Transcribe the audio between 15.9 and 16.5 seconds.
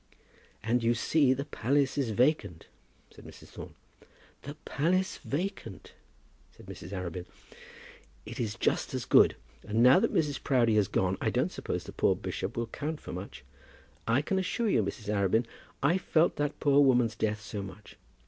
felt